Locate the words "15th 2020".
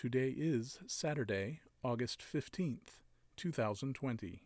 2.22-4.40